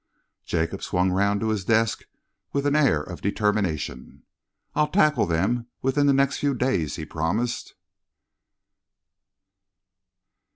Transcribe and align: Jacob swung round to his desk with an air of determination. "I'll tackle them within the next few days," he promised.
Jacob 0.43 0.81
swung 0.81 1.11
round 1.11 1.39
to 1.39 1.49
his 1.49 1.63
desk 1.63 2.05
with 2.53 2.65
an 2.65 2.75
air 2.75 3.03
of 3.03 3.21
determination. 3.21 4.23
"I'll 4.73 4.87
tackle 4.87 5.27
them 5.27 5.67
within 5.83 6.07
the 6.07 6.11
next 6.13 6.39
few 6.39 6.55
days," 6.55 6.95
he 6.95 7.05
promised. 7.05 7.75